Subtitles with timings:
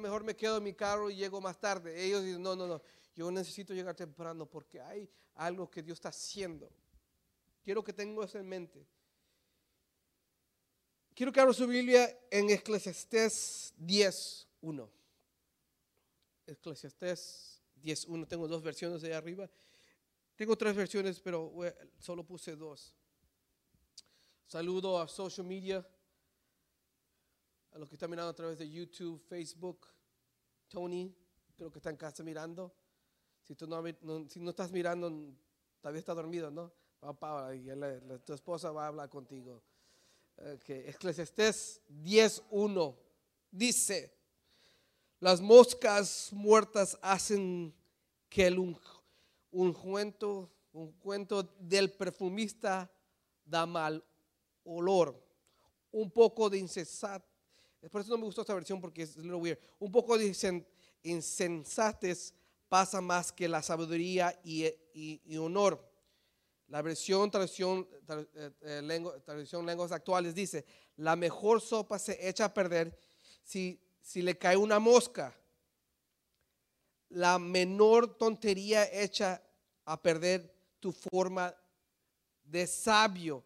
[0.00, 2.04] mejor me quedo en mi carro y llego más tarde.
[2.04, 2.82] Ellos dicen, no, no, no,
[3.14, 6.68] yo necesito llegar temprano porque hay algo que Dios está haciendo.
[7.62, 8.84] Quiero que tengo eso en mente.
[11.14, 14.88] Quiero que abra su Biblia en Eclesiastés 10.1.
[16.46, 18.26] Eclesiastés 10.1.
[18.26, 19.48] Tengo dos versiones de arriba.
[20.34, 21.52] Tengo tres versiones, pero
[21.98, 22.92] solo puse dos.
[24.46, 25.86] Saludo a social media,
[27.72, 29.86] a los que están mirando a través de YouTube, Facebook.
[30.68, 31.14] Tony,
[31.56, 32.74] creo que está en casa mirando.
[33.42, 33.82] Si tú no,
[34.28, 35.10] si no estás mirando,
[35.80, 36.72] todavía está dormido, ¿no?
[37.00, 37.66] Papá, y
[38.24, 39.62] tu esposa va a hablar contigo.
[40.36, 40.88] Okay.
[40.88, 42.96] Eclesiastés 10.1
[43.50, 44.14] dice,
[45.18, 47.74] las moscas muertas hacen
[48.28, 52.90] que el un, cuento, un cuento del perfumista
[53.44, 54.04] da mal
[54.64, 55.20] olor.
[55.90, 57.29] Un poco de insensato.
[57.88, 59.16] Por eso no me gustó esta versión porque es.
[59.16, 60.34] Un poco de
[61.02, 62.34] insensates
[62.68, 65.88] pasa más que la sabiduría y, honor.
[66.68, 67.88] La versión traducción,
[68.34, 70.64] eh, eh, traducción lenguas actuales dice,
[70.96, 72.96] la mejor sopa se echa a perder
[73.42, 75.34] si, si le cae una mosca.
[77.08, 79.42] La menor tontería echa
[79.84, 81.52] a perder tu forma
[82.44, 83.42] de sabio.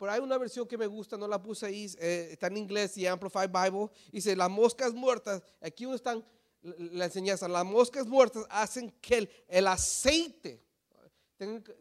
[0.00, 2.96] Pero hay una versión que me gusta, no la puse ahí, eh, está en inglés
[2.96, 3.88] y Amplified Bible.
[4.10, 6.24] Dice, las moscas muertas, aquí donde están
[6.62, 10.60] la enseñanza, las moscas muertas hacen que el, el aceite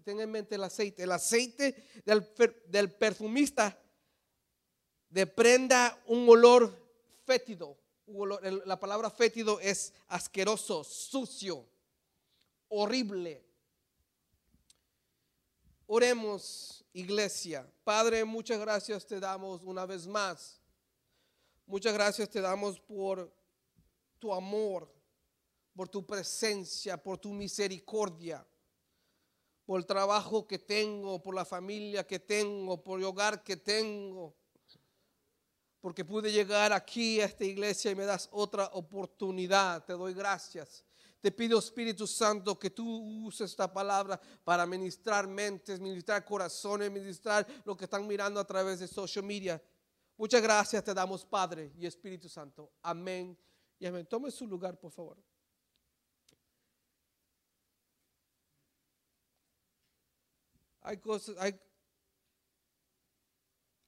[0.06, 1.04] Tenga en mente el aceite.
[1.04, 1.76] El aceite
[2.06, 3.78] del, perfumista
[5.10, 6.74] deprenda un olor
[7.26, 7.78] fétido.
[8.66, 11.68] la palabra fétido es asqueroso, sucio,
[12.70, 13.44] horrible.
[15.88, 17.72] Oremos, iglesia.
[17.84, 20.62] Padre, muchas gracias te damos una vez más.
[21.66, 23.34] Muchas gracias te damos por
[24.18, 24.92] tu amor,
[25.76, 28.46] por tu presencia, por tu misericordia
[29.70, 34.36] por el trabajo que tengo, por la familia que tengo, por el hogar que tengo.
[35.80, 39.86] Porque pude llegar aquí a esta iglesia y me das otra oportunidad.
[39.86, 40.84] Te doy gracias.
[41.22, 47.46] Te pido, Espíritu Santo, que tú uses esta palabra para ministrar mentes, ministrar corazones, ministrar
[47.66, 49.62] lo que están mirando a través de social media.
[50.16, 52.72] Muchas gracias te damos, Padre y Espíritu Santo.
[52.82, 53.38] Amén
[53.78, 54.06] y amén.
[54.06, 55.18] Tome su lugar, por favor.
[60.90, 61.60] hay cosas, hay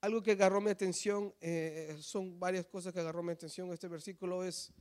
[0.02, 3.72] algo que agarró mi atención, eh, son varias cosas que agarró mi atención.
[3.72, 4.72] Este versículo es,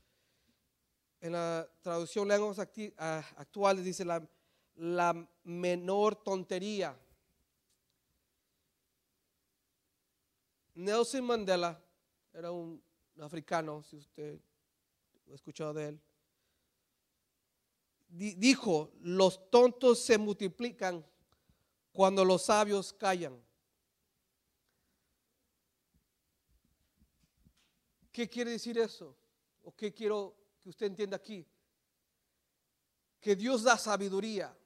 [1.21, 2.59] en la traducción lenguas
[2.99, 4.27] ah, actuales, dice la,
[4.77, 6.99] la menor tontería.
[10.75, 11.83] Nelson Mandela
[12.33, 12.83] era un
[13.21, 14.41] africano, si usted
[15.31, 16.01] ha escuchado de él.
[18.09, 21.05] Dijo, los tontos se multiplican
[21.93, 23.41] cuando los sabios callan.
[28.11, 29.17] ¿Qué quiere decir eso?
[29.63, 31.47] ¿O qué quiero que usted entienda aquí?
[33.21, 34.57] Que Dios da sabiduría.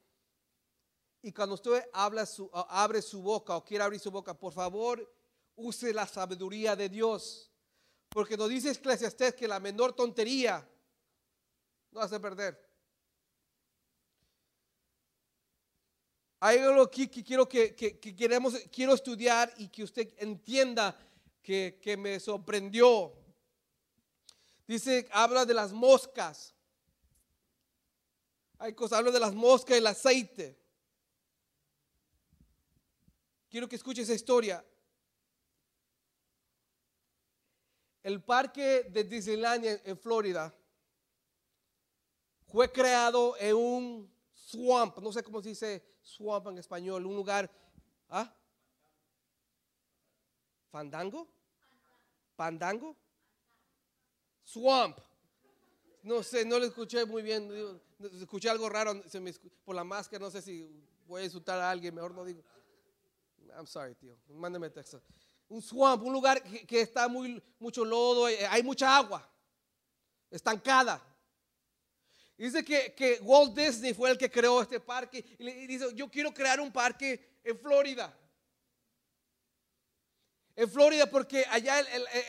[1.23, 5.11] Y cuando usted habla su, abre su boca o quiere abrir su boca, por favor,
[5.57, 7.51] use la sabiduría de Dios.
[8.11, 10.69] Porque nos dice Eclesiastés que la menor tontería
[11.91, 12.61] no hace perder.
[16.41, 20.95] Hay algo aquí que quiero que, queremos, quiero estudiar y que usted entienda
[21.43, 23.24] que me sorprendió.
[24.67, 26.55] Dice, habla de las moscas.
[28.59, 30.59] Hay cosas, habla de las moscas y el aceite.
[33.51, 34.65] Quiero que escuche esa historia.
[38.03, 40.55] El parque de Disneyland en Florida
[42.47, 47.51] fue creado en un swamp, no sé cómo se dice swamp en español, un lugar,
[48.09, 48.33] ¿ah?
[50.71, 51.27] ¿Fandango?
[52.37, 52.97] ¿Pandango?
[54.45, 54.99] Swamp.
[56.03, 57.51] No sé, no lo escuché muy bien.
[58.21, 59.03] Escuché algo raro
[59.65, 60.23] por la máscara.
[60.23, 60.69] No sé si
[61.07, 61.95] voy a insultar a alguien.
[61.95, 62.43] Mejor no digo.
[63.57, 64.17] I'm sorry, tío.
[64.29, 65.03] Mándeme texto.
[65.49, 68.29] Un swamp, un lugar que, está muy, mucho lodo.
[68.29, 69.29] Eh, hay mucha agua.
[70.31, 71.03] Estancada.
[72.37, 76.35] Dice que, Walt Disney fue el que creó este parque y le dice, yo quiero
[76.35, 78.13] crear un parque en Florida.
[80.57, 81.81] En Florida porque allá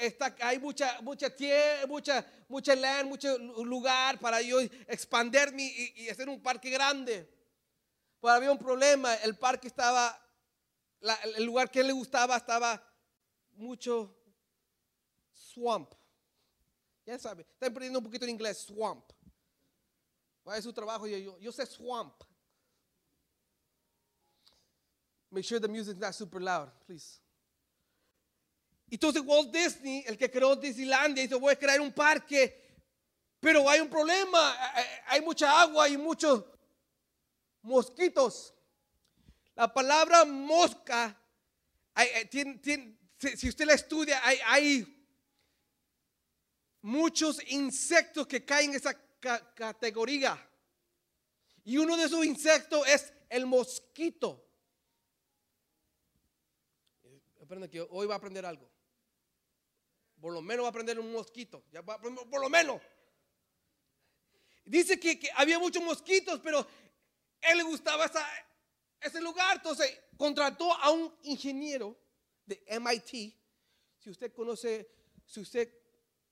[0.01, 5.63] está, hay mucha, mucha tierra, mucha, mucha land, mucho lugar para yo expanderme
[5.95, 7.31] y, hacer un parque grande.
[8.19, 10.19] Pero había un problema, el parque estaba,
[11.35, 12.83] el lugar que le gustaba estaba
[13.51, 14.17] mucho
[15.31, 15.93] swamp,
[17.05, 19.05] Ya sabe, están aprendiendo un poquito en inglés, swamp.
[20.43, 22.23] Vaya su trabajo y yo, yo sé swamp.
[25.29, 27.19] Make sure the music's not super loud, please.
[28.95, 32.63] Entonces Walt Disney, el que creó Disneylandia, dice, voy a crear un parque,
[33.41, 34.57] pero hay un problema,
[35.07, 36.45] hay mucha agua y muchos
[37.61, 38.53] mosquitos.
[39.53, 41.21] La palabra mosca,
[43.35, 44.89] si usted la estudia, hay,
[46.81, 48.97] muchos insectos que caen en esa
[49.55, 50.41] categoría.
[51.65, 54.47] Y uno de esos insectos es el mosquito.
[57.41, 58.74] Aprende que hoy va a aprender algo.
[60.25, 61.63] Por lo menos va a aprender un mosquito.
[62.31, 62.81] Por lo menos.
[64.65, 66.65] Dice que, había muchos mosquitos, pero
[67.41, 68.11] él le gustaba
[69.01, 69.57] ese lugar.
[69.57, 71.95] Entonces contrató a un ingeniero
[72.43, 73.35] de MIT.
[73.99, 74.89] Si usted conoce,
[75.27, 75.71] si usted,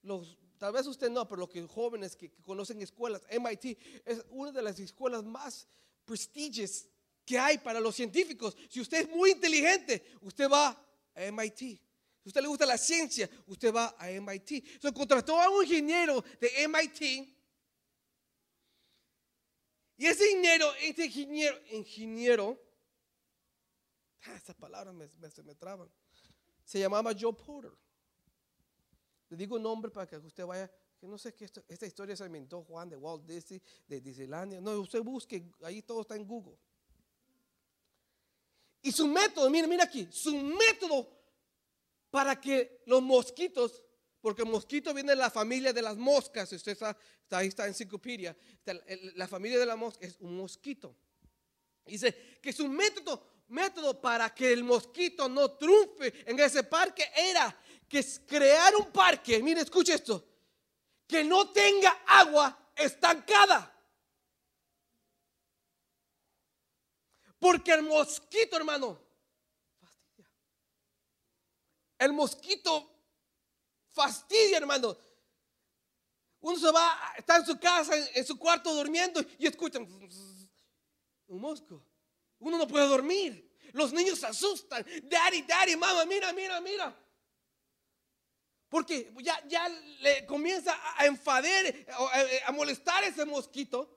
[0.02, 4.50] los, tal vez usted no, pero los que jóvenes que, conocen escuelas, MIT es una
[4.50, 5.68] de las escuelas más
[6.04, 6.88] prestigiosas
[7.24, 8.56] que hay para los científicos.
[8.68, 11.83] Si usted es muy inteligente, usted va a MIT.
[12.24, 14.50] Si usted le gusta la ciencia, usted va a MIT.
[14.52, 17.28] Entonces contrató a un ingeniero de MIT.
[19.98, 22.58] Y ese ingeniero, este ingeniero, ingeniero,
[24.22, 25.92] ah, estas palabras me, se me traban.
[26.64, 27.72] Se llamaba Joe Porter.
[29.28, 30.72] Le digo un nombre para que usted vaya,
[31.02, 34.62] no sé qué esta historia se inventó Juan de Walt Disney, de Disneylandia.
[34.62, 36.56] No, usted busque, ahí todo está en Google.
[38.80, 41.23] Y su método, mira, mira aquí, su método
[42.14, 43.82] para que los mosquitos,
[44.20, 46.96] porque mosquito viene de la familia de las moscas, usted está,
[47.30, 48.36] ahí está en enciclopedia,
[49.16, 50.94] la familia de la mosca es un mosquito.
[51.84, 57.58] Dice que su método, método para que el mosquito no triunfe en ese parque era
[57.88, 60.24] que crear un parque, mire, escuche esto,
[61.08, 63.76] que no tenga agua estancada.
[67.40, 69.03] Porque el mosquito, hermano.
[71.98, 72.90] El mosquito
[73.90, 74.96] fastidia, hermano.
[76.40, 81.82] Uno se va, está en su casa, en, su cuarto durmiendo y escucha un mosco.
[82.38, 83.50] Uno no puede dormir.
[83.72, 84.84] Los niños se asustan.
[85.04, 86.94] Daddy, daddy, mamá, mira, mira, mira.
[88.68, 89.68] Porque ya, ya
[90.00, 91.74] le comienza a enfadar,
[92.46, 93.96] a molestar ese mosquito.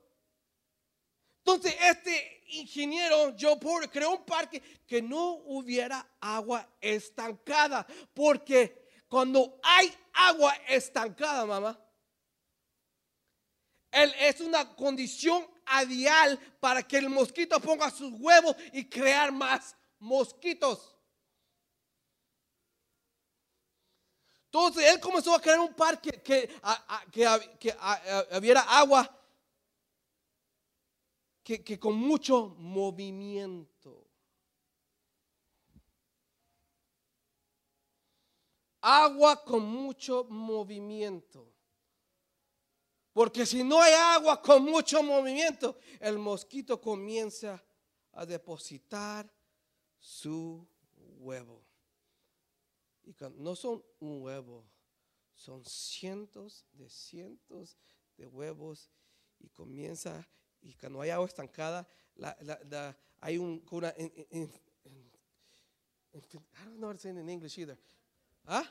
[1.47, 9.57] Entonces, este ingeniero Joe Porter creó un parque que no hubiera agua estancada, porque cuando
[9.63, 11.79] hay agua estancada, mamá,
[13.91, 19.73] él es una condición adial para que el mosquito ponga sus huevos y crear más
[19.99, 20.97] mosquitos.
[24.47, 26.53] Entonces él comenzó a crear un parque que,
[27.13, 27.73] que, que,
[28.37, 29.16] hubiera agua
[31.47, 34.05] que, con mucho movimiento.
[38.81, 41.53] Agua con mucho movimiento.
[43.13, 47.63] Porque si no hay agua con mucho movimiento, el mosquito comienza
[48.11, 49.33] a depositar
[49.97, 51.65] su huevo.
[53.03, 54.69] Y no son un huevo,
[55.33, 57.77] son cientos de cientos
[58.17, 58.91] de huevos
[59.39, 60.27] y comienza
[60.61, 61.87] y cuando hay agua estancada,
[63.21, 63.93] hay un, una,
[66.17, 67.77] I don't know what to say in English either.
[68.45, 68.65] ¿Ah?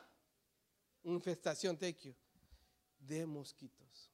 [1.05, 2.14] Infestación, thank you,
[2.99, 4.11] de mosquitos.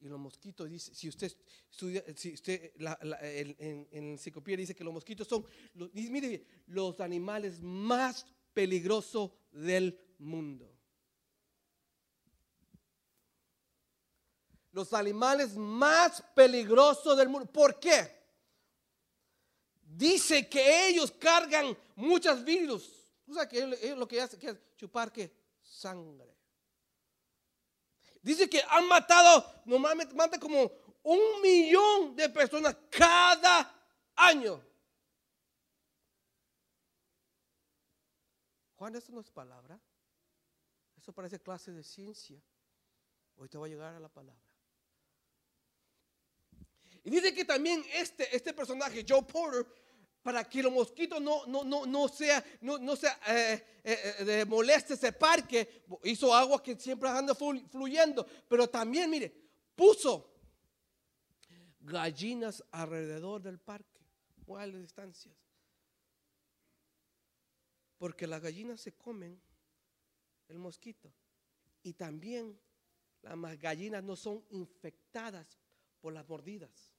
[0.00, 1.30] Y los mosquitos, dice, si usted
[1.70, 2.72] estudia, si usted,
[3.20, 5.44] en, en enciclopedia dice que los mosquitos son,
[5.92, 10.79] mire, los animales más peligrosos del mundo.
[14.72, 17.50] Los animales más peligrosos del mundo.
[17.50, 18.18] ¿Por qué?
[19.82, 22.90] Dice que ellos cargan muchas virus.
[23.24, 26.36] ¿Tú sabes que ellos, lo que hacen es chupar que sangre.
[28.22, 30.70] Dice que han matado, normalmente matan como
[31.02, 33.74] un millón de personas cada
[34.14, 34.62] año.
[38.76, 39.80] Juan, eso no es palabra.
[40.96, 42.42] Eso parece clase de ciencia.
[43.36, 44.49] Hoy te voy a llegar a la palabra.
[47.04, 49.66] Y dice que también este, este personaje, Joe Porter,
[50.22, 54.44] para que los mosquitos no, no, no, no sea, no, no sea eh, eh, eh
[54.44, 59.32] moleste ese parque, hizo agua que siempre anda fluyendo, pero también, mire,
[59.74, 60.30] puso
[61.80, 64.00] gallinas alrededor del parque,
[64.58, 65.34] a las distancias.
[67.96, 69.40] Porque las gallinas se comen
[70.48, 71.12] el mosquito.
[71.82, 72.58] Y también
[73.22, 75.46] las gallinas no son infectadas
[76.00, 76.89] por las mordidas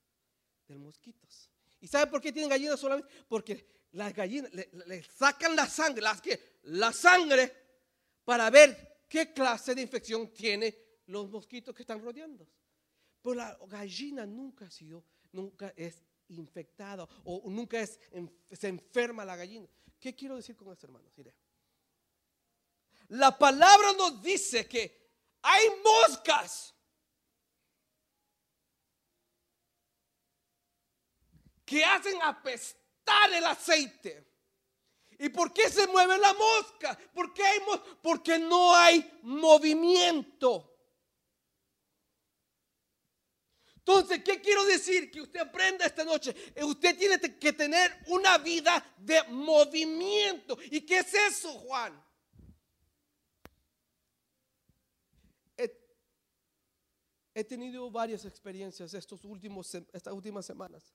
[0.80, 1.50] mosquitos.
[1.80, 3.12] ¿Y saben por qué tienen gallinas solamente?
[3.28, 7.54] Porque las gallinas le, sacan la sangre, las que la sangre
[8.24, 12.48] para ver qué clase de infección tiene los mosquitos que están rodeando.
[13.22, 18.00] Pero la gallina nunca ha sido, nunca es infectada o nunca es,
[18.52, 19.68] se enferma la gallina.
[20.00, 21.12] ¿Qué quiero decir con esto, hermanos?
[21.16, 21.36] Mire.
[23.10, 25.12] La palabra nos dice que
[25.42, 26.74] hay moscas
[31.72, 34.28] que hacen apestar el aceite.
[35.18, 37.00] ¿Y por qué se mueve la mosca?
[37.14, 37.60] Porque, hay,
[38.02, 40.68] porque no hay movimiento.
[43.78, 45.10] Entonces, ¿qué quiero decir?
[45.10, 46.36] Que usted aprenda esta noche.
[46.54, 50.58] Eh, usted tiene que tener una vida de movimiento.
[50.72, 52.04] ¿Y qué es eso, Juan?
[57.34, 60.94] He, tenido varias experiencias estos últimos, estas últimas semanas.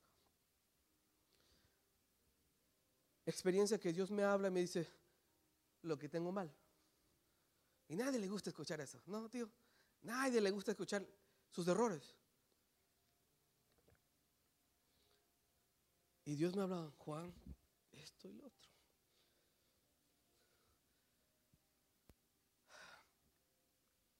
[3.26, 4.88] Experiencia que Dios me habla y me dice
[5.82, 6.50] lo que tengo mal.
[7.88, 9.02] Y nadie le gusta escuchar eso.
[9.06, 9.50] No, tío.
[10.02, 11.04] Nadie le gusta escuchar
[11.50, 12.14] sus errores.
[16.24, 17.34] Y Dios me hablaba, Juan,
[17.92, 18.70] esto y lo otro.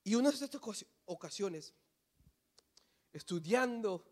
[0.05, 0.51] Y una de estas
[1.05, 1.75] ocasiones,
[3.13, 4.05] estudiando,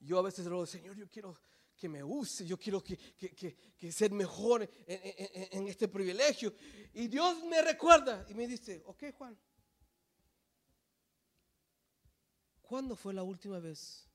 [0.00, 1.40] yo a veces le digo, Señor, yo quiero
[1.80, 6.54] que me use, yo quiero que, que, ser mejor en, este privilegio.
[6.92, 9.36] Y Dios me recuerda y me dice, ok Juan,
[12.60, 14.10] ¿cuándo fue la última vez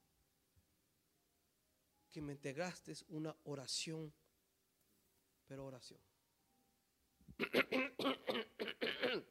[2.15, 4.13] que me integraste una oración,
[5.48, 6.00] pero oración.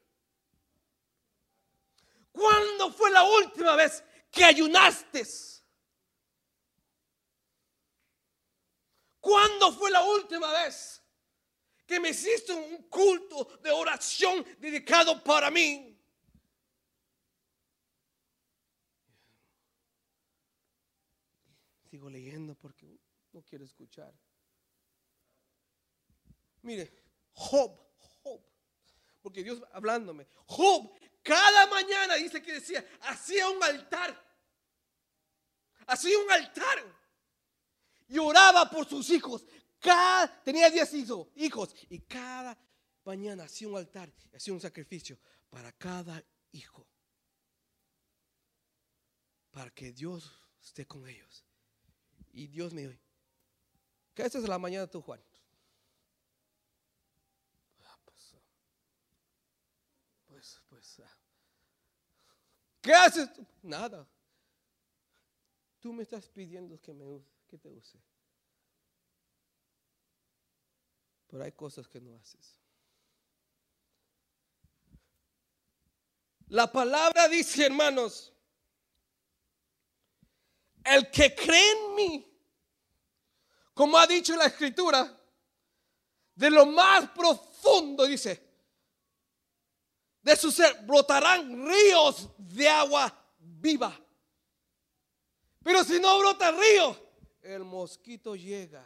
[2.30, 5.24] ¿Cuándo fue la última vez que ayunaste?
[9.24, 11.02] ¿Cuándo fue la última vez
[11.86, 15.90] que me hiciste un culto de oración dedicado para mí?
[21.90, 22.98] sigo leyendo porque
[23.32, 24.12] no quiero escuchar.
[26.60, 26.92] Mire,
[27.32, 27.80] Job,
[28.20, 28.42] Job,
[29.22, 34.22] porque Dios hablándome, Job cada mañana dice que decía, hacía un altar,
[35.86, 37.03] hacía un altar
[38.08, 39.44] y oraba por sus hijos.
[39.78, 40.94] Cada, tenía 10
[41.36, 42.56] hijos, y cada
[43.04, 45.18] mañana hacía un altar, hacía un sacrificio
[45.50, 46.86] para cada hijo,
[49.50, 50.32] para que Dios
[50.62, 51.44] esté con ellos.
[52.32, 53.00] Y Dios me dijo,
[54.14, 55.22] ¿qué haces en la mañana tú, Juan?
[57.84, 58.34] Ah, pues,
[60.26, 61.16] pues, pues ah.
[62.80, 63.46] ¿qué haces tú?
[63.62, 64.08] Nada.
[65.78, 67.04] Tú me estás pidiendo que, me,
[67.48, 67.98] que te use.
[71.26, 72.58] Pero hay cosas que no haces.
[76.48, 78.32] La palabra dice, hermanos,
[80.84, 82.38] el que cree en mí,
[83.72, 85.20] como ha dicho la escritura,
[86.34, 88.44] de lo más profundo, dice,
[90.22, 93.98] de su ser brotarán ríos de agua viva.
[95.62, 97.03] Pero si no brota río,
[97.44, 98.84] el mosquito llega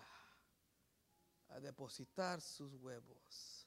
[1.49, 3.67] a depositar sus huevos.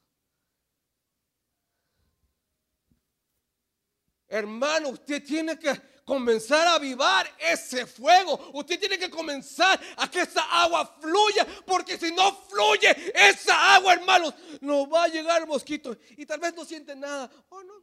[4.27, 5.73] Hermano, usted tiene que
[6.05, 8.51] comenzar a avivar ese fuego.
[8.53, 13.93] Usted tiene que comenzar a que esa agua fluya, porque si no fluye esa agua,
[13.93, 15.97] hermanos, no va a llegar el mosquito.
[16.17, 17.29] Y tal vez no siente nada.
[17.49, 17.73] Oh, no,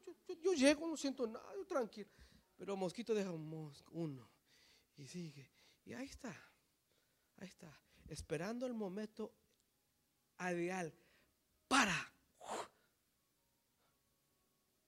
[0.43, 2.11] yo, llego, no siento nada, yo tranquilo.
[2.57, 4.31] Pero el mosquito deja un uno
[4.97, 5.51] y sigue.
[5.85, 6.35] Y ahí está,
[7.39, 7.73] ahí está,
[8.09, 9.35] esperando el momento
[10.39, 10.93] ideal
[11.67, 12.13] para.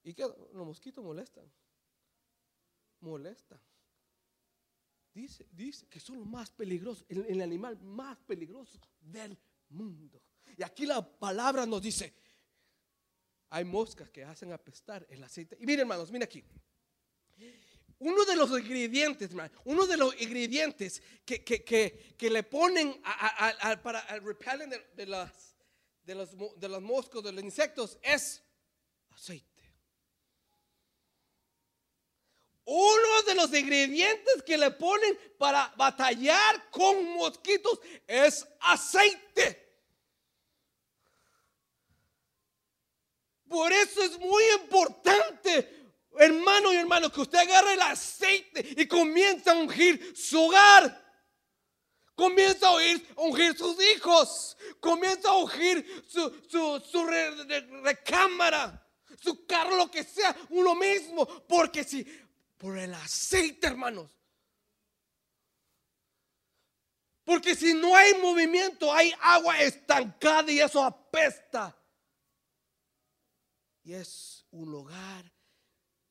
[0.03, 1.51] Y que los mosquitos molestan
[3.01, 3.61] molesta.
[5.13, 9.37] Dice, dice que son los más peligrosos, el, animal más peligroso del
[9.71, 10.23] mundo.
[10.57, 12.15] Y aquí la palabra nos dice,
[13.51, 15.57] hay moscas que hacen apestar el aceite.
[15.59, 16.45] Y miren hermanos, miren aquí.
[18.01, 19.31] Uno de los ingredientes,
[19.65, 22.99] uno de los ingredientes que, que, le ponen
[23.83, 24.23] para el
[24.97, 25.55] de, las,
[26.05, 28.43] de, los, de los moscos, de los insectos, es
[29.11, 29.51] aceite.
[32.65, 39.69] Uno de los ingredientes que le ponen para batallar con mosquitos es aceite.
[43.47, 45.80] Por eso es muy importante
[46.19, 51.11] hermano y hermano, que usted agarre el aceite y comienza a ungir su hogar.
[52.15, 52.73] Comienza a
[53.17, 54.57] ungir, sus hijos.
[54.79, 57.07] Comienza a ungir su,
[57.83, 58.87] recámara,
[59.19, 61.27] su carro, lo que sea, uno mismo.
[61.47, 62.05] Porque si,
[62.59, 64.11] por el aceite, hermanos.
[67.25, 71.75] Porque si no hay movimiento, hay agua estancada y eso apesta.
[73.83, 75.40] Y es un lugar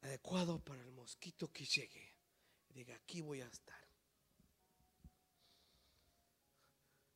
[0.09, 2.15] adecuado para el mosquito que llegue.
[2.69, 3.79] Diga, aquí voy a estar.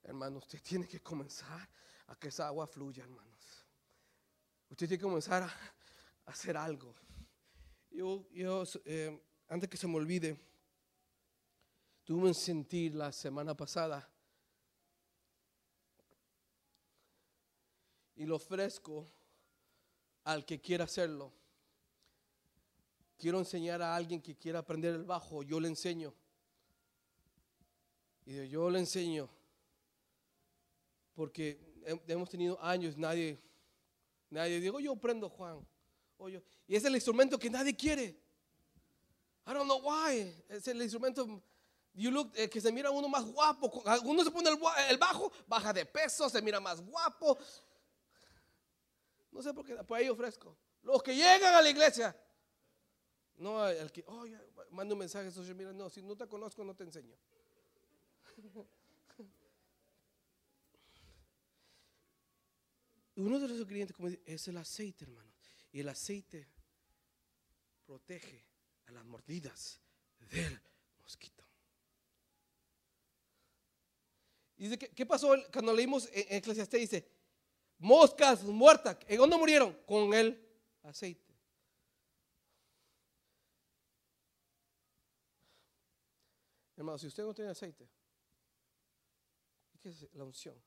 [0.03, 1.67] Hermano, usted tiene que comenzar
[2.07, 3.65] a que esa agua fluya, hermanos.
[4.69, 5.51] Usted tiene que comenzar a,
[6.25, 6.93] hacer algo.
[7.89, 10.39] Yo, yo eh, antes que se me olvide,
[12.03, 14.07] tuve un sentir la semana pasada
[18.15, 19.07] y lo ofrezco
[20.25, 21.42] al que quiera hacerlo.
[23.23, 26.13] Quiero enseñar a alguien que quiera aprender el bajo, yo le enseño.
[28.25, 29.29] Y yo le enseño
[31.15, 31.57] porque
[32.05, 33.39] hemos tenido años, nadie,
[34.29, 35.65] nadie digo, yo prendo Juan.
[36.67, 38.07] y es el instrumento que nadie quiere.
[39.47, 40.43] I don't know why.
[40.49, 41.41] Es el instrumento
[41.93, 43.83] you look, eh, que se mira uno más guapo.
[44.03, 44.49] Uno se pone
[44.89, 47.37] el, bajo, baja de peso, se mira más guapo.
[49.31, 50.57] No sé por qué, por ahí ofrezco.
[50.81, 52.13] Los que llegan a la iglesia.
[53.37, 54.25] No, el que, oh,
[54.71, 57.15] manda un mensaje, mira, no, si no te conozco, no te enseño.
[63.15, 65.31] Uno de los ingredientes, como dice, es el aceite, hermano.
[65.71, 66.47] Y el aceite
[67.85, 68.43] protege
[68.87, 69.79] a las mordidas
[70.31, 70.59] del
[71.01, 71.43] mosquito.
[74.57, 76.81] Dice, ¿qué, pasó cuando leímos en Eclesiastés?
[76.81, 77.07] Dice,
[77.79, 78.97] moscas muertas.
[79.07, 79.77] ¿En dónde murieron?
[79.85, 80.39] Con el
[80.83, 81.22] aceite.
[86.83, 87.89] Hermano, si usted no tiene aceite,
[89.81, 90.61] ¿qué es la unción?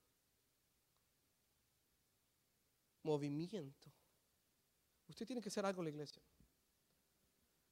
[3.07, 3.93] movimiento.
[5.09, 6.21] Usted tiene que hacer algo en la iglesia.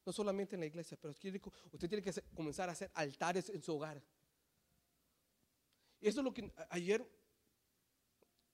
[0.06, 3.74] No solamente en la iglesia, pero usted tiene que comenzar a hacer altares en su
[3.74, 4.00] hogar.
[6.00, 7.04] Y eso es lo que ayer,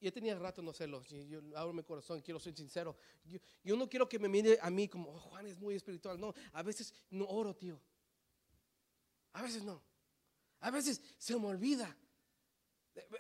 [0.01, 2.97] yo tenía rato no hacerlo, yo abro mi corazón, quiero ser sincero.
[3.63, 6.19] Yo, no quiero que me mire a mí como, oh, Juan es muy espiritual.
[6.19, 7.81] No, a veces no oro, tío.
[9.33, 9.83] A veces no.
[10.61, 11.97] A veces se me olvida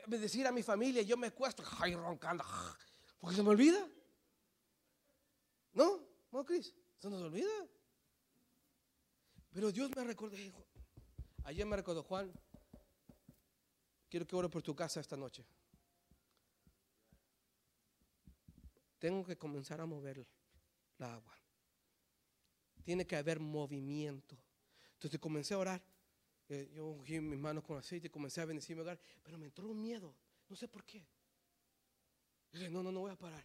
[0.06, 2.44] decir a mi familia, yo me cuesto, ay, roncando.
[3.18, 3.86] Porque se me olvida.
[5.72, 6.00] ¿No?
[6.32, 6.74] ¿No, Cris?
[6.98, 7.50] Se nos olvida.
[9.52, 10.36] Pero Dios me recordó.
[11.44, 12.32] Ayer me recordó, Juan,
[14.08, 15.44] quiero que ore por tu casa esta noche.
[18.98, 20.26] Tengo que comenzar a mover
[20.98, 21.34] la agua.
[22.84, 24.36] Tiene que haber movimiento.
[24.94, 25.82] Entonces comencé a orar.
[26.74, 28.98] Yo ungí mis manos con aceite y comencé a bendecir mi hogar.
[29.22, 30.14] Pero me entró un miedo.
[30.48, 31.06] No sé por qué
[32.70, 33.44] no, no, no voy a parar.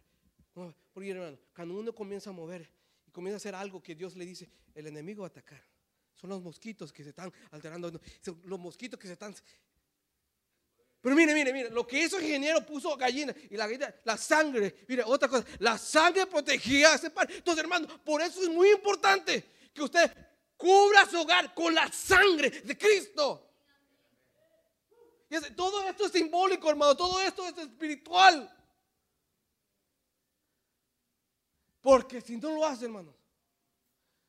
[0.92, 2.68] porque hermano, cuando uno comienza a mover
[3.06, 5.62] y comienza a hacer algo que Dios le dice, el enemigo va a atacar.
[6.14, 8.00] Son los mosquitos que se están alterando.
[8.44, 9.34] Los mosquitos que se están...
[11.00, 14.16] Pero mire, mire, mire, lo que hizo el ingeniero puso gallina y la gallina, la
[14.16, 17.30] sangre, mire, otra cosa, la sangre protegía a ese par.
[17.30, 20.10] Entonces, hermano, por eso es muy importante que usted
[20.56, 23.42] cubra su hogar con la sangre de Cristo.
[25.56, 28.52] Todo esto es simbólico, hermano, todo esto es espiritual.
[31.80, 33.14] Porque si no lo hace, hermanos,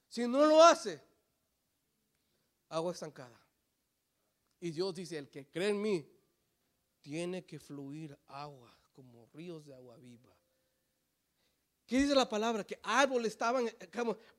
[0.07, 1.01] si no lo hace,
[2.69, 3.39] agua estancada.
[4.59, 6.13] Y Dios dice, el que cree en mí,
[7.01, 10.35] tiene que fluir agua como ríos de agua viva.
[11.85, 12.65] ¿Qué dice la palabra?
[12.65, 13.69] Que árboles estaban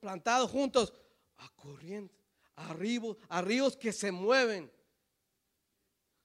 [0.01, 0.93] plantados juntos
[1.39, 2.25] a corriente,
[2.57, 4.71] a ríos, a ríos que se mueven.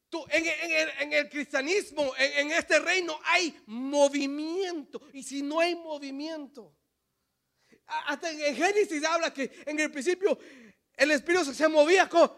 [0.09, 5.01] Tú, en, el, cristianismo, en este reino, hay movimiento.
[5.11, 6.75] Y si no hay movimiento,
[7.87, 10.37] hasta en Génesis habla que en el principio
[10.95, 12.31] el espíritu se movía con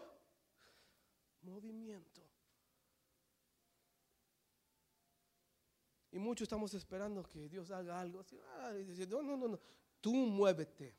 [1.42, 2.22] movimiento.
[6.12, 8.22] Y muchos estamos esperando que Dios haga algo.
[8.22, 8.38] Así,
[9.08, 9.60] no, no, no, no.
[10.00, 10.96] Tú muévete.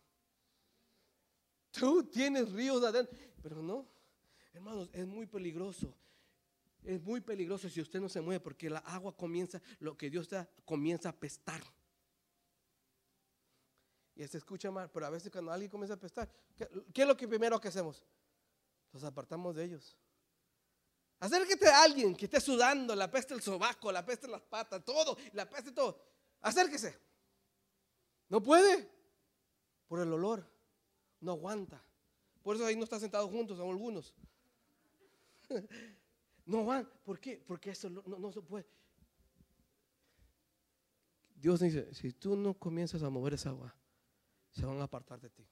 [1.78, 3.16] Tú tienes ríos adentro.
[3.42, 3.86] Pero no,
[4.52, 5.94] hermanos, es muy peligroso.
[6.82, 10.28] Es muy peligroso si usted no se mueve porque la agua comienza, lo que Dios
[10.28, 11.62] da, comienza a pestar
[14.16, 17.14] y se escucha mal, pero a veces cuando alguien comienza a apestar, ¿qué, es lo
[17.14, 18.02] que primero que hacemos?
[18.90, 19.94] Nos apartamos de ellos.
[21.20, 25.18] Acérquete a alguien que esté sudando, la peste el sobaco, la peste las patas, todo,
[25.34, 26.02] la peste todo.
[26.40, 26.98] Acérquese.
[28.30, 28.90] No puede
[29.86, 30.50] por el olor.
[31.20, 31.82] No aguanta.
[32.42, 34.14] Por eso ahí no están sentados juntos, son algunos.
[36.46, 36.88] No van.
[37.04, 37.42] ¿Por qué?
[37.44, 38.64] Porque eso no, se puede.
[41.34, 43.74] Dios dice, si tú no comienzas a mover esa agua,
[44.52, 45.44] se van a apartar de ti.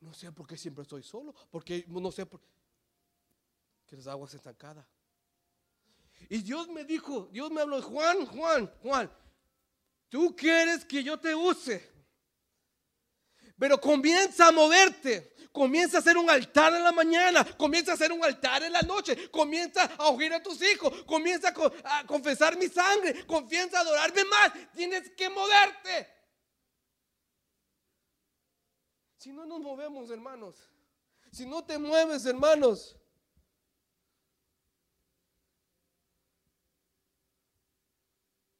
[0.00, 2.40] No sé por qué siempre estoy solo, porque no sé por
[3.86, 4.86] que las aguas estancadas.
[6.28, 9.10] Y Dios me dijo, Dios me habló, Juan, Juan, Juan,
[10.08, 11.99] tú quieres que yo te use.
[13.60, 15.34] Pero comienza a moverte.
[15.52, 17.44] Comienza a hacer un altar en la mañana.
[17.58, 19.30] Comienza a hacer un altar en la noche.
[19.30, 21.02] Comienza a oír a tus hijos.
[21.02, 21.52] Comienza
[21.84, 23.26] a, confesar mi sangre.
[23.26, 24.52] Comienza a adorarme más.
[24.74, 26.08] Tienes que moverte.
[29.18, 30.56] Si no nos movemos, hermanos.
[31.30, 32.96] Si no te mueves, hermanos.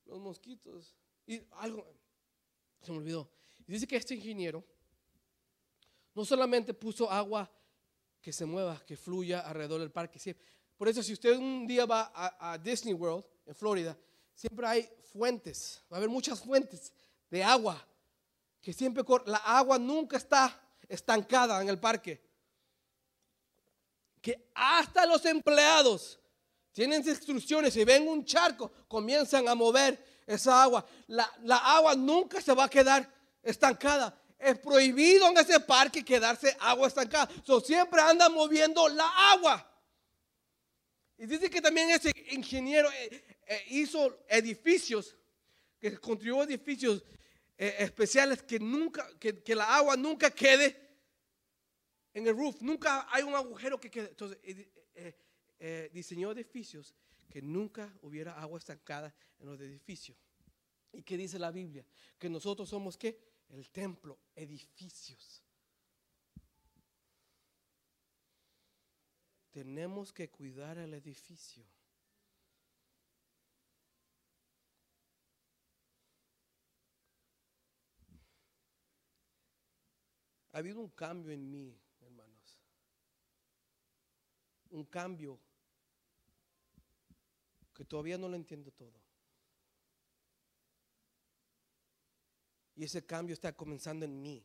[0.04, 0.94] Los mosquitos.
[1.26, 1.90] Y algo.
[2.82, 3.32] Se me olvidó.
[3.66, 4.62] Dice que este ingeniero
[6.14, 7.50] no solamente puso agua
[8.20, 10.36] que se mueva, que fluya alrededor del parque.
[10.76, 13.96] Por eso si usted un día va a, Disney World en Florida,
[14.34, 16.92] siempre hay fuentes, va a haber muchas fuentes
[17.30, 17.86] de agua
[18.60, 22.20] que siempre La agua nunca está estancada en el parque.
[24.20, 26.18] Que hasta los empleados
[26.72, 30.84] tienen instrucciones y ven un charco, comienzan a mover esa agua.
[31.06, 33.10] La, la agua nunca se va a quedar
[33.42, 37.28] estancada es prohibido en ese parque quedarse agua estancada.
[37.44, 39.66] So, siempre anda moviendo la agua.
[41.18, 45.14] Y dice que también ese ingeniero eh, eh, hizo edificios,
[45.78, 47.04] que construyó edificios
[47.58, 50.88] eh, especiales que nunca, que, la agua nunca quede
[52.14, 52.62] en el roof.
[52.62, 54.08] Nunca hay un agujero que quede.
[54.08, 54.38] Entonces,
[55.92, 56.94] diseñó edificios
[57.28, 60.16] que nunca hubiera agua estancada en los edificios.
[60.92, 61.84] ¿Y qué dice la Biblia?
[62.18, 63.29] Que nosotros somos qué?
[63.50, 65.42] El templo, edificios.
[69.50, 71.64] Tenemos que cuidar el edificio.
[80.52, 82.58] Ha habido un cambio en mí, hermanos.
[84.70, 85.38] Un cambio
[87.74, 89.09] que todavía no lo entiendo todo.
[92.80, 94.42] Y ese cambio está comenzando en mí.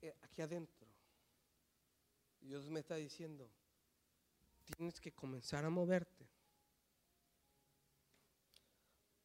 [0.00, 0.86] Eh, aquí adentro.
[2.40, 3.50] Dios me está diciendo,
[4.76, 6.28] tienes que comenzar a moverte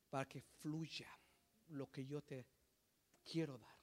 [0.09, 1.07] para que fluya
[1.67, 2.47] lo que yo te
[3.23, 3.77] quiero dar.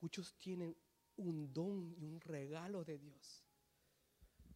[0.00, 0.74] Muchos tienen
[1.18, 3.44] un don y un regalo de Dios,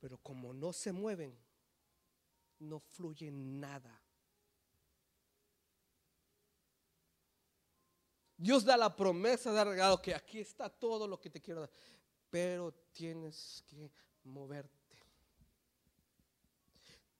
[0.00, 1.45] pero como no se mueven,
[2.58, 4.02] no fluye nada.
[8.36, 11.70] Dios da la promesa de regalo que aquí está todo lo que te quiero dar,
[12.28, 13.90] pero tienes que
[14.24, 14.76] moverte.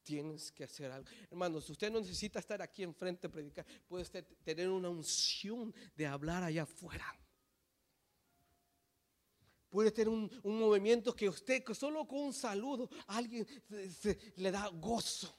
[0.03, 1.09] Tienes que hacer algo.
[1.31, 3.66] Hermanos, usted no necesita estar aquí enfrente a predicar.
[3.88, 4.05] Puede
[4.44, 7.18] tener una unción de hablar allá afuera.
[9.71, 13.47] Puede tener un, movimiento que usted, solo con un saludo, alguien
[14.37, 15.35] le da gozo.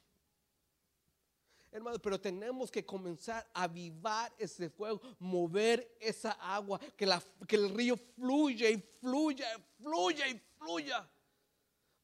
[1.72, 7.56] Hermano, pero tenemos que comenzar a avivar ese fuego, mover esa agua, que, la, que
[7.56, 11.10] el río fluya y fluya, fluya y fluya.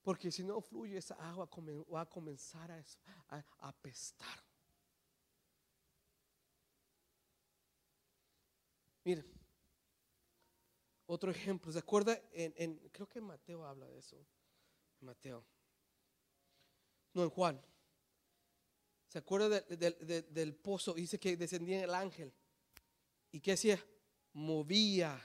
[0.04, 1.50] Porque si no fluye esa agua
[1.94, 2.84] va a comenzar a,
[3.30, 4.44] a, apestar.
[9.06, 9.26] Miren,
[11.06, 12.20] otro ejemplo, ¿se acuerda?
[12.32, 14.18] En, creo que Mateo habla de eso.
[15.02, 15.46] Mateo.
[17.14, 17.62] No, en Juan.
[19.08, 20.94] ¿Se acuerda del pozo?
[20.94, 22.34] Dice que descendía el ángel.
[23.32, 23.84] ¿Y qué hacía?
[24.34, 25.22] Movía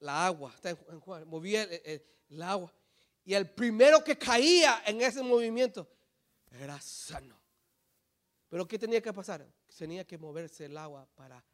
[0.00, 0.52] la agua.
[0.54, 1.26] Está en Juan.
[1.26, 2.72] Movía el, agua.
[3.24, 5.88] Y el primero que caía en ese movimiento
[6.50, 7.40] era sano.
[8.48, 9.46] Pero ¿qué tenía que pasar?
[9.76, 11.44] Tenía que moverse el agua para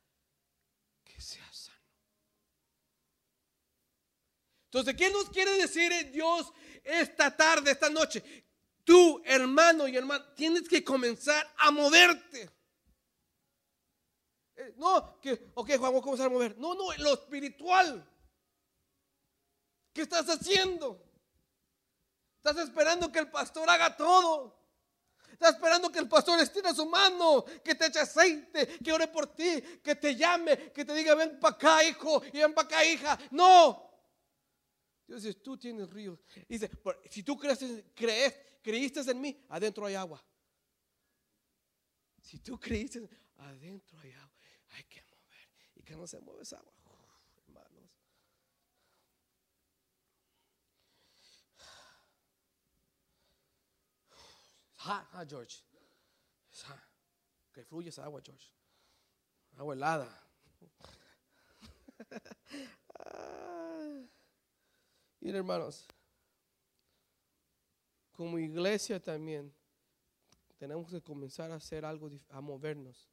[1.05, 1.72] que sea sano.
[4.73, 6.51] Entonces, ¿qué nos quiere decir Dios
[6.83, 8.47] esta tarde, esta noche?
[8.83, 12.51] Tú, hermano y hermana, tienes que comenzar a moverte.
[14.57, 16.57] Eh, no, que, ok, Juan, vamos a comenzar a mover.
[16.57, 18.03] No, no, lo espiritual.
[19.93, 21.05] ¿Qué estás haciendo?
[22.39, 24.59] Estás esperando que el pastor haga todo.
[25.33, 29.27] Estás esperando que el pastor estire su mano, que te eche aceite, que ore por
[29.35, 32.85] ti, que te llame, que te diga, ven para acá, hijo, y ven para acá,
[32.87, 33.19] hija.
[33.33, 33.92] No,
[35.07, 36.19] Dios dice, tú tienes ríos.
[36.49, 36.71] Dice,
[37.11, 40.25] si tú crees, crees, creíste en mí, adentro hay agua.
[42.21, 44.33] Si tú creíste, adentro hay agua,
[44.71, 45.49] hay que mover.
[45.75, 46.73] Y que no se mueve esa agua,
[47.47, 47.91] hermanos.
[54.77, 55.62] Hot, hot, George.
[56.51, 56.81] It's hot.
[57.53, 58.53] Que fluye esa agua, George.
[59.59, 60.09] Agua helada.
[65.23, 65.87] Miren, hermanos,
[68.11, 69.55] como iglesia también
[70.59, 73.09] tenemos que comenzar a hacer algo, a movernos.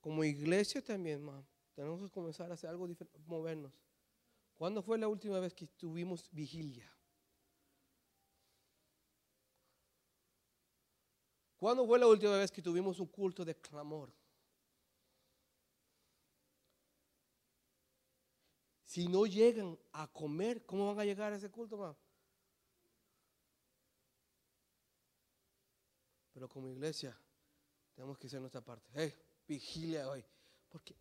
[0.00, 3.74] Como iglesia también, ma, tenemos que comenzar a hacer algo diferente, movernos.
[4.54, 6.90] ¿Cuándo fue la última vez que tuvimos vigilia?
[11.58, 14.10] ¿Cuándo fue la última vez que tuvimos un culto de clamor?
[18.94, 21.96] Si no llegan a comer, ¿cómo van a llegar a ese culto, ma?
[26.32, 27.20] Pero como iglesia,
[27.92, 28.88] tenemos que hacer nuestra parte.
[28.94, 29.12] Hey,
[29.48, 30.24] vigilia hoy.
[30.68, 30.94] Porque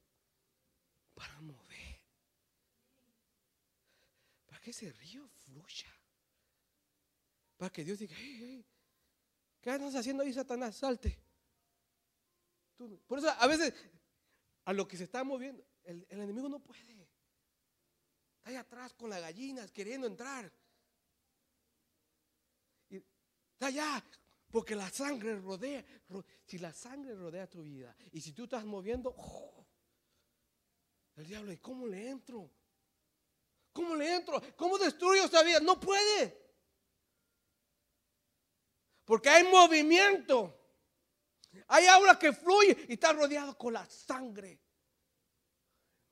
[1.14, 2.02] para mover,
[4.48, 5.94] para que ese río fluya,
[7.58, 8.66] para que Dios diga, hey, hey,
[9.62, 10.78] ¿qué andas haciendo ahí, Satanás?
[10.78, 11.16] Salte.
[13.06, 13.72] Por eso a veces
[14.66, 17.03] a lo que se está moviendo, el enemigo no puede.
[18.44, 20.52] Está ahí atrás con las gallinas queriendo entrar.
[22.90, 24.04] Está allá
[24.52, 25.82] porque la sangre rodea.
[26.10, 29.66] ro- si la sangre rodea tu vida y si tú estás moviendo, ¡oh!
[31.16, 32.52] el diablo, ¿y cómo le entro?
[33.72, 34.42] ¿Cómo le entro?
[34.58, 35.62] ¿Cómo destruyo esta vida?
[35.62, 36.38] No puede.
[39.06, 40.60] Porque hay movimiento.
[41.70, 44.60] Hay agua que fluye y está rodeado con la sangre.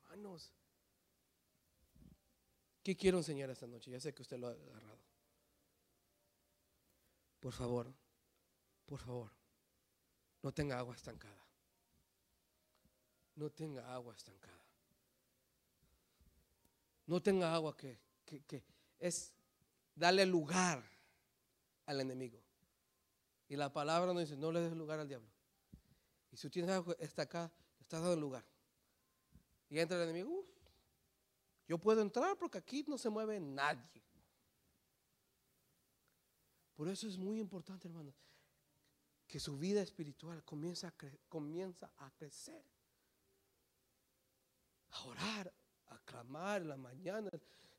[0.03, 0.53] Hermanos,
[2.83, 3.91] ¿qué quiero enseñar esta noche?
[3.91, 4.99] Ya sé que usted lo ha agarrado.
[7.39, 7.93] Por favor,
[8.85, 9.31] por favor,
[10.43, 11.41] no tenga agua estancada.
[13.35, 14.61] No tenga agua estancada.
[17.07, 18.63] No tenga agua que, que, que
[18.99, 19.33] es
[19.95, 20.83] darle lugar
[21.85, 22.41] al enemigo.
[23.49, 25.29] Y la palabra nos dice, no le des lugar al diablo.
[26.31, 28.45] Y si tú tienes algo está acá, le estás dando lugar.
[29.69, 30.47] Y entra el enemigo, "Uf,
[31.71, 34.03] yo puedo entrar porque aquí no se mueve nadie.
[36.75, 38.13] Por eso es muy importante, hermanos,
[39.25, 40.93] que su vida espiritual comienza a,
[41.29, 42.61] comienza a crecer.
[44.89, 45.53] A orar,
[45.87, 47.29] a clamar en la mañana.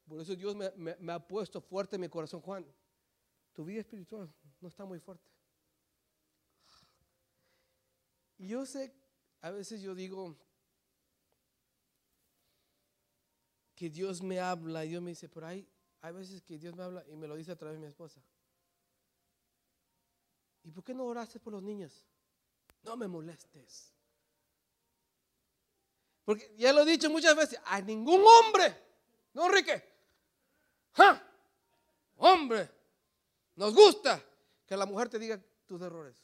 [0.09, 2.65] Por eso Dios me, me- me ha puesto fuerte en mi corazón, Juan.
[3.53, 5.29] Tu vida espiritual no está muy fuerte.
[8.39, 8.91] Y yo sé,
[9.43, 10.35] a veces yo digo
[13.75, 15.67] que Dios me habla y Dios me dice, por ahí
[16.01, 18.21] hay veces que Dios me habla y me lo dice a través de mi esposa.
[20.65, 22.07] ¿Y por qué no oraste por los niños?
[22.83, 23.93] No me molestes.
[26.25, 28.77] Porque ya lo he dicho muchas veces, a ningún hombre,
[29.35, 29.83] ¿no, Enrique?
[32.17, 32.71] Hombre,
[33.57, 34.23] nos gusta
[34.67, 36.17] que la mujer te diga tus errores.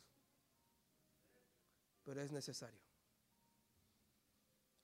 [2.04, 2.80] Pero es necesario.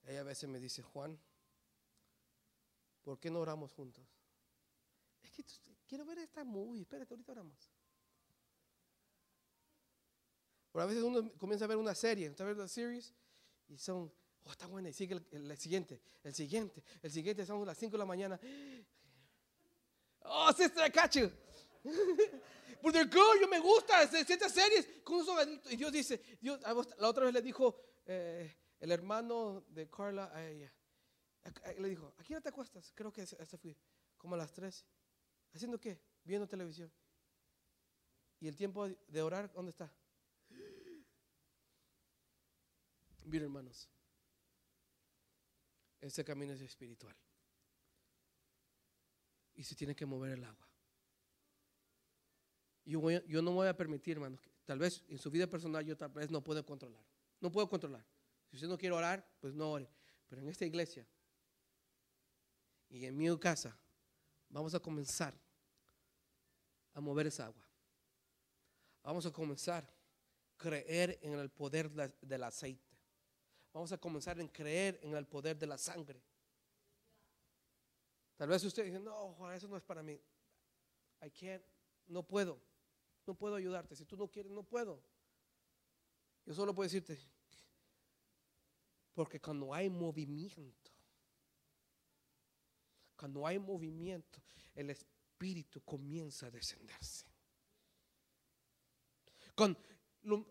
[0.07, 1.19] Ella a veces me dice, Juan,
[3.05, 4.05] ¿por qué no oramos juntos?
[5.23, 5.45] Es que
[5.87, 7.71] quiero ver esta movie, espérate, ahorita oramos.
[10.73, 13.15] Pero a veces uno comienza a ver una serie, está viendo la series
[13.69, 14.13] y son,
[14.45, 17.79] oh, está buena, y sigue el, el- el siguiente, el siguiente, el siguiente, son las
[17.79, 18.41] 5 de la mañana.
[20.23, 21.31] Oh, sister, I got you.
[22.83, 24.87] Good, yo me gusta, ciertas series.
[25.71, 26.61] Y Dios dice, Dios,
[26.99, 30.73] la otra vez le dijo eh, el hermano de Carla a ella,
[31.79, 32.93] le dijo, ¿a qué hora te acuestas?
[32.95, 33.77] Creo que hasta fui,
[34.17, 34.85] como a las 3.
[35.53, 36.01] ¿Haciendo qué?
[36.25, 36.91] Viendo televisión.
[38.41, 39.93] ¿Y el tiempo de orar, dónde está?
[43.25, 43.89] Miren, hermanos,
[46.01, 47.17] este camino es espiritual.
[49.55, 50.69] Y se tiene que mover el agua.
[52.85, 55.85] Yo, voy yo no voy a permitir, hermanos, que tal vez en su vida personal
[55.85, 57.05] yo tal vez no puedo controlar.
[57.41, 58.05] No puedo controlar.
[58.51, 59.89] Si usted no quiere orar, pues no ore.
[60.29, 61.07] Pero en esta iglesia
[62.95, 63.77] y en mi casa
[64.49, 65.35] vamos a comenzar
[66.93, 67.69] a mover esa agua.
[69.03, 72.97] Vamos a comenzar a creer en el poder de- del aceite.
[73.73, 76.23] Vamos a comenzar en creer en el poder de la sangre.
[78.37, 80.21] Tal vez usted dice, no, Juan, eso no es para mí.
[81.21, 81.65] I can't,
[82.07, 82.63] no puedo.
[83.27, 83.97] No puedo ayudarte.
[83.97, 85.03] Si tú no quieres, no puedo.
[86.47, 87.19] Yo solo puedo decirte,
[89.15, 90.93] porque cuando hay movimiento,
[93.25, 94.39] cuando hay movimiento,
[94.75, 97.25] el Espíritu comienza a descenderse.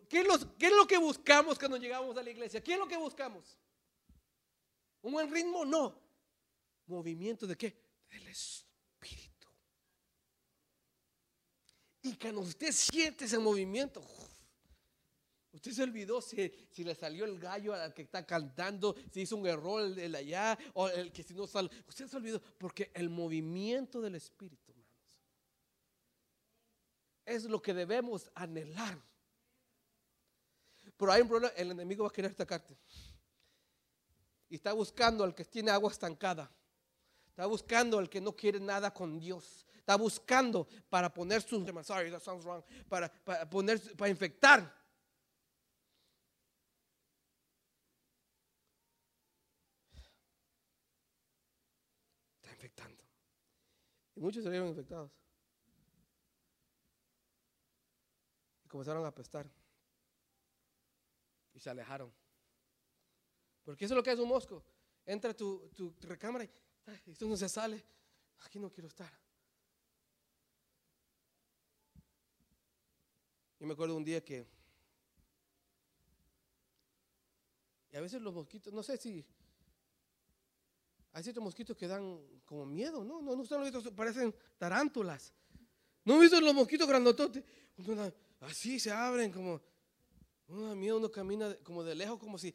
[0.10, 2.64] ¿qué, es qué es lo que buscamos cuando llegamos a la iglesia?
[2.64, 3.60] ¿Qué es lo que buscamos?
[5.04, 5.64] ¿Un buen ritmo?
[5.64, 6.02] No.
[6.88, 7.78] ¿Movimiento de qué?
[8.10, 9.48] Del Espíritu.
[12.02, 14.02] Y cuando usted siente ese movimiento,
[15.64, 19.38] usted se olvidó si, si le salió el gallo al que está cantando, si hizo
[19.38, 21.70] un error el allá, o el que si no sale.
[21.88, 25.22] Usted se olvidó, porque el movimiento del Espíritu, hermanos,
[27.26, 29.02] es lo que debemos anhelar.
[30.98, 32.78] Pero hay un problema, el enemigo va a querer atacarte.
[34.50, 36.52] Y está buscando al que tiene agua estancada.
[37.30, 39.66] Está buscando al que no quiere nada con Dios.
[39.78, 44.84] Está buscando para poner sus wrong, para, para poner para infectar.
[52.42, 53.04] Está infectando.
[54.13, 55.12] Y muchos salieron infectados.
[58.64, 59.50] Y comenzaron a apestar.
[61.54, 62.12] Y se alejaron.
[63.64, 64.64] Porque eso es lo que es un mosco.
[65.06, 66.50] Entra tu, tu recámara y
[66.86, 67.84] "Ay, esto no se sale.
[68.40, 69.12] Aquí no quiero estar.
[73.60, 74.46] Yo me acuerdo un día que.
[77.92, 79.26] Y a veces los mosquitos, no sé si.
[81.14, 83.22] Hay ciertos mosquitos que dan como miedo, ¿no?
[83.22, 85.34] No, no ustedes lo han visto, parecen tarántulas.
[86.06, 87.44] ¿No han visto los mosquitos grandototes?
[88.42, 89.62] Así se abren como.
[90.48, 92.54] Uno da miedo, uno camina como de lejos, como si.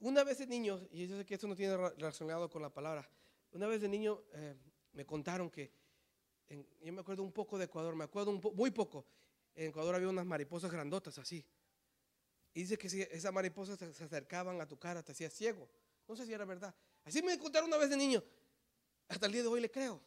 [0.00, 3.08] Una vez de niño, y yo sé que esto no tiene relacionado con la palabra,
[3.52, 4.54] una vez de niño eh,
[4.92, 5.72] me contaron que,
[6.48, 9.06] en- yo me acuerdo un poco de Ecuador, me acuerdo un po- muy poco,
[9.54, 11.42] en Ecuador había unas mariposas grandotas así.
[12.52, 15.68] Y dice que si esas mariposas se, se acercaban a tu cara, te hacía ciego.
[16.08, 16.74] No sé si era verdad.
[17.06, 18.22] Así me contaron una vez de niño.
[19.08, 20.02] Hasta el día de hoy le creo.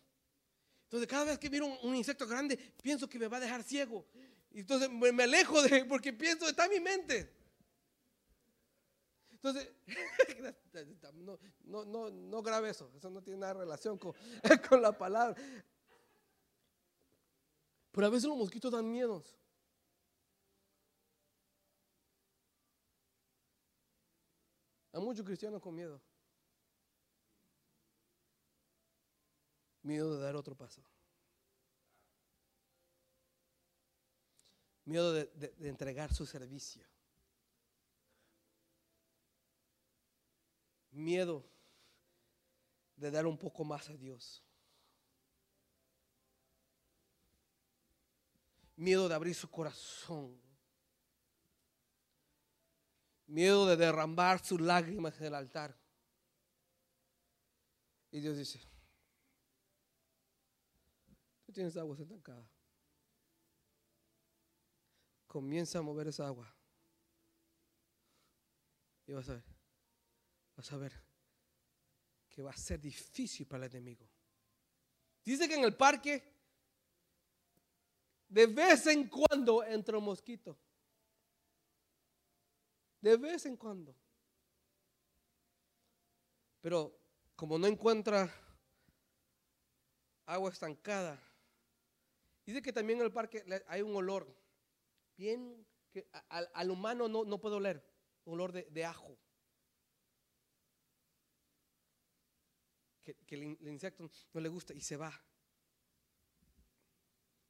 [0.83, 4.05] Entonces, cada vez que miro un, insecto grande, pienso que me va a dejar ciego.
[4.51, 7.33] Y Entonces, me, alejo de porque pienso, está en mi mente.
[9.31, 9.69] Entonces,
[11.13, 12.91] no, no, no, no grabe eso.
[12.97, 14.13] Eso no tiene nada relación con,
[14.69, 15.41] con la palabra.
[17.93, 19.37] Pero a veces los mosquitos dan miedos.
[24.91, 26.01] Hay muchos cristianos con miedo.
[29.89, 30.83] Miedo de dar otro paso.
[34.85, 36.85] Miedo de, de- entregar su servicio.
[40.91, 41.43] Miedo
[42.97, 44.43] de dar un poco más a Dios.
[48.75, 50.39] Miedo de abrir su corazón.
[53.25, 55.75] Miedo de derramar sus lágrimas en el altar.
[58.11, 58.68] Y Dios dice,
[61.51, 62.47] tienes agua estancada.
[65.27, 66.53] Comienza a mover esa agua.
[69.05, 69.43] Y vas a ver,
[70.55, 71.09] vas a ver
[72.29, 74.07] que va a ser difícil para el enemigo.
[75.25, 76.23] Dice que en el parque,
[78.27, 80.57] de vez en cuando entra un mosquito.
[83.01, 83.95] De vez en cuando.
[86.61, 86.99] Pero
[87.35, 88.31] como no encuentra
[90.25, 91.19] agua estancada,
[92.49, 94.35] dice que también en el parque hay un olor
[95.17, 97.83] bien que al, humano no, no puede oler,
[98.25, 99.17] olor de, ajo.
[103.01, 105.11] Que, el, in- el insecto no le gusta y se va.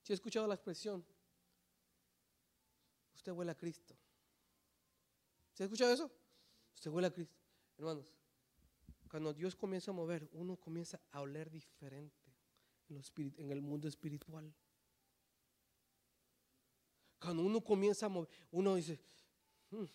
[0.01, 1.05] Si he escuchado la expresión,
[3.13, 3.97] usted huele a Cristo.
[5.53, 6.09] ¿Se ha escuchado eso?
[6.73, 7.35] Usted huele a Cristo.
[7.77, 8.13] Hermanos,
[9.09, 12.33] cuando Dios comienza a mover, uno comienza a oler diferente
[12.89, 14.53] en el mundo espiritual.
[17.19, 18.99] Cuando uno comienza a mover, uno dice,
[19.71, 19.85] "Hmm,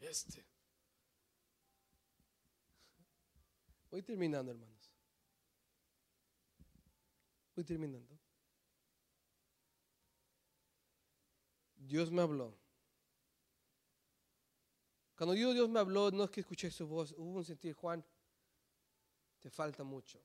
[0.00, 0.44] este.
[3.90, 4.90] Voy terminando, hermanos.
[7.54, 8.18] Voy terminando.
[11.76, 12.56] Dios me habló.
[15.16, 18.02] Cuando digo Dios me habló, no es que escuché su voz, hubo un sentir, Juan,
[19.40, 20.18] te falta mucho.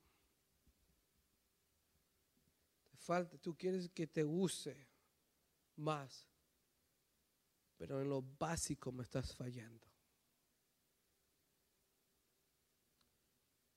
[3.05, 4.75] Falta, tú quieres que te use
[5.75, 6.27] más,
[7.77, 9.85] pero en lo básico me estás fallando.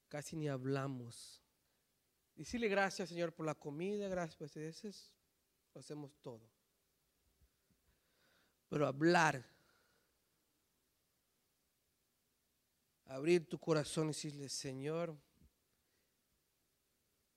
[0.08, 1.42] Casi ni hablamos.
[2.36, 5.12] Decirle gracias, Señor, por la comida, gracias por ese, ese es-
[5.74, 6.48] lo hacemos todo.
[8.70, 9.44] Pero hablar,
[13.04, 15.14] abrir tu corazón y decirle, Señor,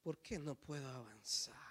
[0.02, 1.71] ¿por qué no puedo avanzar?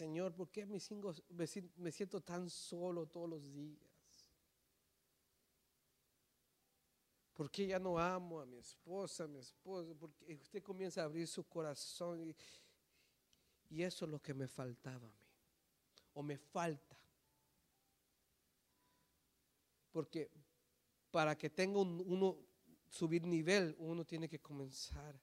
[0.00, 3.86] Señor, ¿por qué me si- me siento tan solo todos los días?
[7.34, 9.94] ¿Por qué ya no amo a mi esposa, a mi esposo?
[9.98, 12.34] Porque usted comienza a abrir su corazón y,
[13.68, 15.26] y eso es lo que me faltaba a mí.
[16.14, 16.96] O me falta.
[19.92, 20.30] Porque
[21.10, 22.38] para que tenga un- uno
[22.88, 25.14] subir nivel, uno tiene que comenzar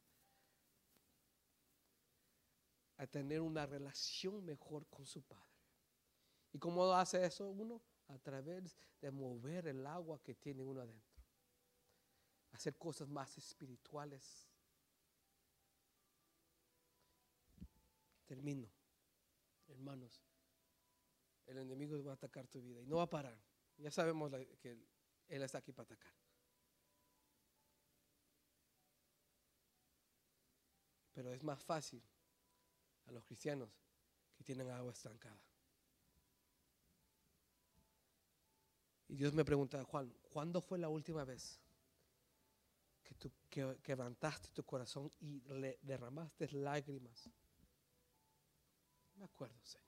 [2.98, 5.46] a tener una relación mejor con su padre.
[6.52, 7.82] ¿Y cómo hace eso uno?
[8.08, 11.22] A través de mover el agua que tiene uno adentro.
[12.52, 14.48] Hacer cosas más espirituales.
[18.26, 18.70] Termino.
[19.68, 20.24] Hermanos,
[21.46, 23.40] el enemigo va a atacar tu vida y no va a parar.
[23.78, 24.78] Ya sabemos que
[25.28, 26.14] él está aquí para atacar.
[31.14, 32.02] Pero es más fácil
[33.08, 33.70] a los cristianos
[34.36, 35.42] que tienen agua estancada.
[39.08, 41.60] Y Dios me pregunta, Juan, ¿cuándo fue la última vez
[43.04, 47.30] que tú que- quebrantaste tu corazón y le derramaste lágrimas?
[49.16, 49.88] Me acuerdo, Señor.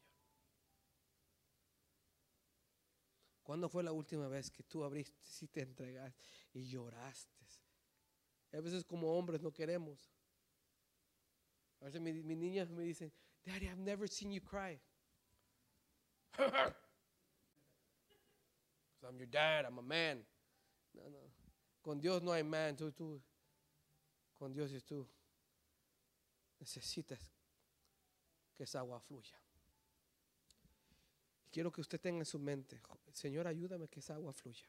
[3.43, 7.35] ¿Cuándo fue la última vez que tú abriste y te entregaste y lloraste?
[8.53, 10.09] A veces como hombres no queremos.
[11.81, 13.11] A veces mi- mis niñas me dicen,
[13.45, 14.79] Daddy, I've never seen you cry.
[19.01, 20.25] I'm your dad, I'm a man.
[20.93, 21.19] No, no.
[21.81, 23.21] Con Dios no hay man, tú, tú.
[24.37, 25.07] Con Dios es tú.
[26.59, 27.19] Necesitas
[28.55, 29.39] que esa agua fluya.
[31.45, 32.81] Y quiero que usted tenga en su mente,
[33.13, 34.67] Señor, ayúdame que esa agua fluya.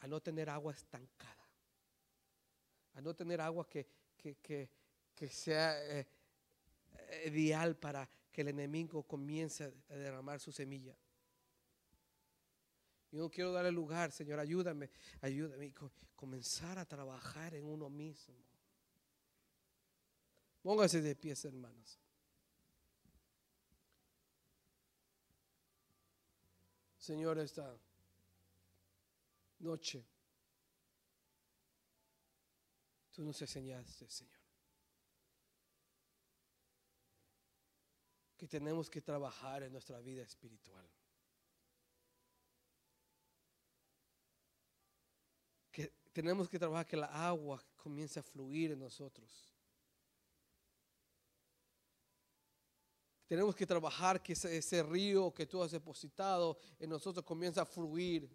[0.00, 1.48] A no tener agua estancada.
[2.94, 3.86] A no tener agua que,
[4.20, 4.70] que, que,
[5.14, 6.06] que sea eh,
[7.26, 10.96] ideal para que el enemigo comience a derramar su semilla.
[13.10, 14.88] Yo no quiero darle lugar, Señor, ayúdame,
[15.20, 15.74] ayúdame
[16.14, 18.36] comenzar a trabajar en uno mismo.
[20.62, 21.98] Póngase de pies, hermanos.
[26.98, 27.76] Señor, esta
[29.58, 30.04] noche
[33.20, 34.40] tú nos enseñaste, Señor,
[38.34, 40.88] que tenemos que trabajar en nuestra vida espiritual.
[45.70, 49.52] Que tenemos que trabajar que la agua comience a fluir en nosotros.
[53.26, 57.66] Tenemos que trabajar que ese, ese río que tú has depositado en nosotros comience a
[57.66, 58.30] fluir.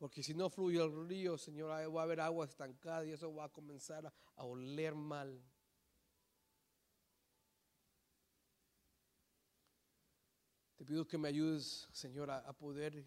[0.00, 3.44] Porque si no fluye el río, Señor, va a haber agua estancada y eso va
[3.44, 5.38] a comenzar a, oler mal.
[10.76, 13.04] Te pido que me ayudes, Señor, a, poder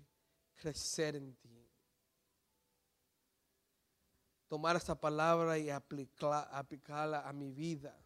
[0.55, 1.67] crecer en ti.
[4.47, 7.99] Tomar esta palabra y aplicar- aplicarla a mi vida.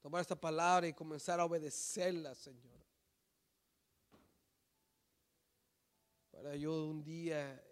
[0.00, 2.85] Tomar esta palabra y comenzar a obedecerla, Señor.
[6.36, 7.62] Para yo un día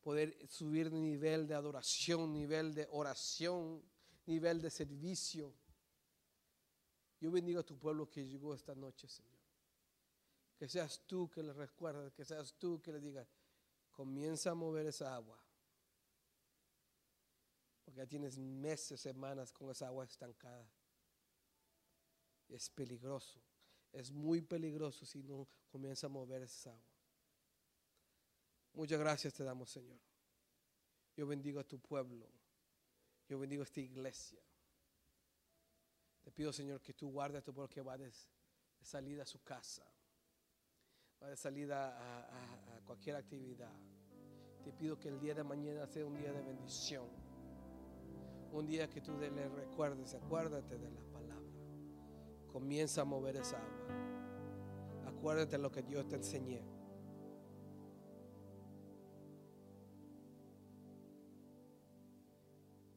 [0.00, 3.82] poder subir de nivel de adoración, nivel de oración,
[4.24, 5.54] nivel de servicio.
[7.20, 9.36] Yo bendigo a tu pueblo que llegó esta noche, Señor.
[10.56, 13.28] Que seas tú que le recuerdes, que seas tú que le digas,
[13.90, 15.38] comienza a mover esa agua.
[17.84, 20.66] Porque ya tienes meses, semanas con esa agua estancada.
[22.48, 23.42] Es peligroso.
[23.92, 26.95] Es muy peligroso si no comienza a mover esa agua.
[28.76, 29.98] Muchas gracias te damos, Señor.
[31.16, 32.26] Yo bendigo a tu pueblo.
[33.28, 34.38] Yo bendigo a esta iglesia.
[36.22, 38.12] Te pido, Señor, que tú guardes a tu pueblo que va de,
[38.82, 39.82] salida a su casa.
[41.22, 43.72] Va de salida a, a- cualquier actividad.
[44.62, 47.08] Te pido que el día de mañana sea un día de bendición.
[48.52, 51.50] Un día que tú le recuerdes, acuérdate de la palabra.
[52.52, 55.06] Comienza a mover esa agua.
[55.08, 56.62] Acuérdate de lo que Dios te enseñé.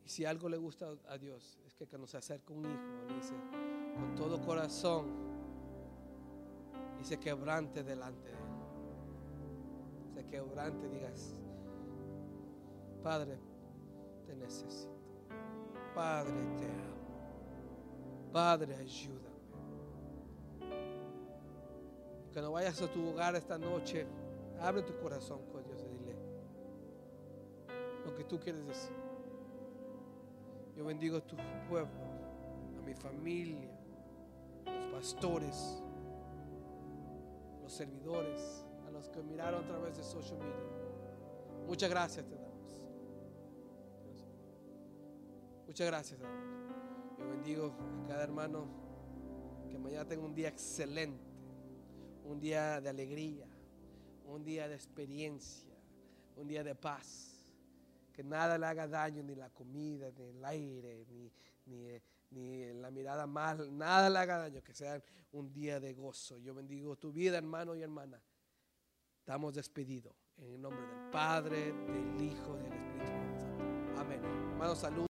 [0.09, 3.35] Si algo le gusta a Dios, es que, que nos acerque un hijo, le dice,
[3.93, 5.05] con todo corazón,
[6.99, 8.39] y se quebrante delante de Él.
[10.15, 11.35] Se quebrante, digas,
[13.03, 13.37] Padre,
[14.25, 14.89] te necesito.
[15.93, 18.31] Padre, te amo.
[18.33, 19.29] Padre, ayúdame.
[22.33, 24.07] Cuando vayas a tu hogar esta noche,
[24.59, 26.15] abre tu corazón con Dios y dile
[28.03, 29.08] lo que tú quieres decir.
[30.79, 31.35] Yo bendigo a tu
[31.67, 31.91] pueblo.
[32.85, 33.69] mi familia,
[34.65, 35.83] los pastores,
[37.61, 41.67] los servidores, a los que miraron a través de social media.
[41.67, 42.81] Muchas gracias te damos.
[45.67, 46.17] Muchas gracias.
[47.17, 47.75] Yo bendigo
[48.05, 48.65] a cada hermano
[49.69, 51.29] que mañana tenga un día excelente,
[52.23, 53.47] un día de alegría,
[54.25, 55.75] un día de experiencia,
[56.37, 57.38] un día de paz.
[58.19, 61.31] Que nada le haga daño, ni la comida, ni el aire, ni,
[61.67, 62.01] ni,
[62.31, 65.01] ni la mirada mal, nada le haga daño, que sea
[65.31, 66.37] un día de gozo.
[66.37, 68.21] Yo bendigo tu vida, hermano y hermana.
[69.19, 74.01] Estamos despedidos en el nombre del Padre, del Hijo y del Espíritu Santo.
[74.01, 74.21] Amén.
[74.51, 75.05] Hermano, salud.